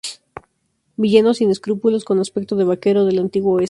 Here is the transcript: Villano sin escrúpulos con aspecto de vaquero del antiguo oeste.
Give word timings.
Villano 0.97 1.35
sin 1.35 1.51
escrúpulos 1.51 2.05
con 2.05 2.17
aspecto 2.19 2.55
de 2.55 2.63
vaquero 2.63 3.05
del 3.05 3.19
antiguo 3.19 3.51
oeste. 3.53 3.59